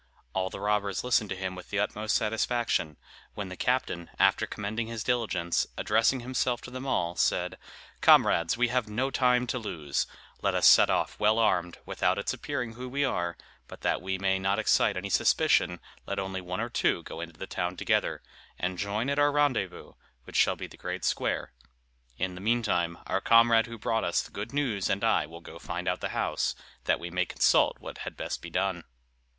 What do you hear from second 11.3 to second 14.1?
armed, without its appearing who we are; but that